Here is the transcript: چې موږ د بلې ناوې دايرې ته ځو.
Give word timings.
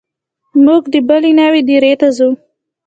چې 0.51 0.57
موږ 0.65 0.83
د 0.93 0.95
بلې 1.07 1.31
ناوې 1.39 1.61
دايرې 1.67 1.93
ته 2.01 2.07
ځو. 2.17 2.29